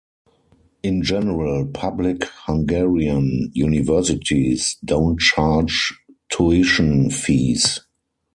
[0.81, 5.95] In general, public Hungarian universities don't charge
[6.27, 7.81] tuition fees.